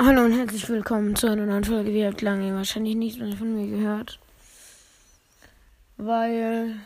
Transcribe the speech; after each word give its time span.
Hallo 0.00 0.24
und 0.24 0.30
herzlich 0.32 0.68
willkommen 0.68 1.16
zu 1.16 1.26
einer 1.26 1.44
neuen 1.44 1.64
Folge. 1.64 1.92
Wie 1.92 2.06
habt 2.06 2.22
lange 2.22 2.54
wahrscheinlich 2.54 2.94
nichts 2.94 3.18
mehr 3.18 3.36
von 3.36 3.56
mir 3.56 3.66
gehört. 3.66 4.20
Weil 5.96 6.76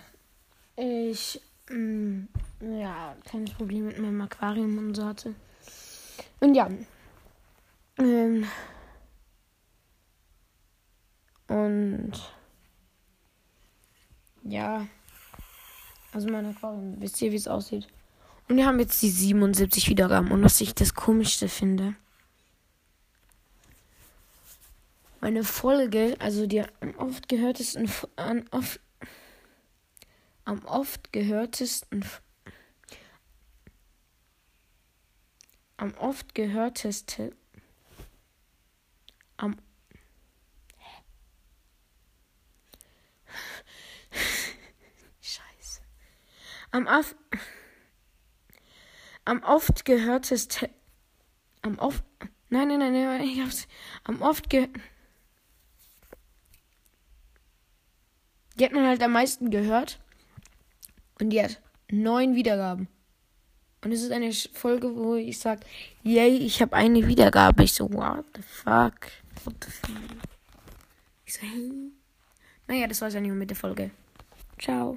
ich 0.77 1.39
mh, 1.69 2.29
ja 2.63 3.15
kleines 3.27 3.51
Problem 3.51 3.89
mit 3.89 3.99
meinem 3.99 4.23
Aquarium 4.23 4.79
und 4.79 4.95
so 4.95 5.05
hatte. 5.05 5.35
Und 6.41 6.55
ja. 6.55 6.71
Ähm, 7.99 8.47
und 11.49 12.13
ja. 14.43 14.87
Also 16.15 16.31
mein 16.31 16.47
Aquarium, 16.47 16.99
wisst 16.99 17.21
ihr, 17.21 17.31
wie 17.31 17.37
es 17.37 17.47
aussieht? 17.47 17.89
Und 18.49 18.57
wir 18.57 18.65
haben 18.65 18.81
jetzt 18.81 19.03
die 19.03 19.11
77 19.11 19.91
Wiedergaben. 19.91 20.31
Und 20.31 20.43
was 20.43 20.63
ich 20.63 20.75
das 20.75 20.95
Komischste 20.95 21.49
finde. 21.49 21.95
Meine 25.23 25.45
Folge, 25.45 26.17
also 26.19 26.49
die 26.49 26.65
am 26.81 26.97
oft 26.97 27.29
gehörtesten, 27.29 27.89
an 28.17 28.49
oft, 28.51 28.81
am 30.45 30.65
oft 30.65 31.13
gehörtesten, 31.13 32.05
am 35.77 35.95
oft 35.95 36.35
gehörteste, 36.35 37.37
am 39.37 39.55
Scheiße. 45.21 45.83
Am 46.73 46.89
oft 46.89 47.15
am 49.25 49.41
oft 49.45 49.85
gehörteste 49.85 50.69
am 51.63 51.79
oft 51.79 52.03
Nein, 52.49 52.67
nein, 52.69 52.81
nein, 52.81 52.93
nein, 52.93 53.23
ich 53.23 53.41
hab's 53.41 53.69
am 54.03 54.21
oft 54.21 54.51
ge 54.51 54.69
Die 58.59 58.65
hat 58.65 58.73
man 58.73 58.87
halt 58.87 59.03
am 59.03 59.13
meisten 59.13 59.51
gehört. 59.51 59.99
Und 61.21 61.31
die 61.31 61.43
hat 61.43 61.61
neun 61.91 62.35
Wiedergaben. 62.35 62.89
Und 63.85 63.93
es 63.93 64.03
ist 64.03 64.13
eine 64.13 64.33
Folge, 64.33 64.95
wo 64.97 65.15
ich 65.17 65.39
sage, 65.39 65.63
yay, 66.03 66.37
ich 66.37 66.63
habe 66.63 66.77
eine 66.77 67.07
Wiedergabe. 67.07 67.65
Ich 67.65 67.75
so, 67.75 67.93
what 67.93 68.25
the 68.37 68.43
fuck? 68.43 69.11
What 69.45 69.55
the 69.65 69.71
fuck? 69.71 69.97
Ich 71.25 71.35
so, 71.35 71.41
hey. 71.43 71.93
Naja, 72.69 72.87
das 72.87 73.01
war's 73.01 73.15
ja 73.15 73.21
nicht 73.21 73.33
mit 73.33 73.51
der 73.51 73.57
Folge. 73.57 73.91
Ciao. 74.59 74.95